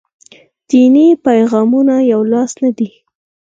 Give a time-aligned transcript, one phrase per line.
[0.69, 2.89] دیني پیغامونه یولاس نه دي.